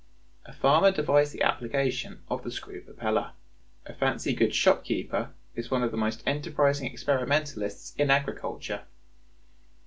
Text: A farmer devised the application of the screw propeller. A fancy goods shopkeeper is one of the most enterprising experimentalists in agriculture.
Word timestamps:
A 0.47 0.53
farmer 0.53 0.91
devised 0.91 1.31
the 1.31 1.43
application 1.43 2.23
of 2.27 2.41
the 2.41 2.49
screw 2.49 2.81
propeller. 2.83 3.33
A 3.85 3.93
fancy 3.93 4.33
goods 4.33 4.55
shopkeeper 4.55 5.31
is 5.53 5.69
one 5.69 5.83
of 5.83 5.91
the 5.91 5.95
most 5.97 6.23
enterprising 6.25 6.91
experimentalists 6.91 7.93
in 7.99 8.09
agriculture. 8.09 8.85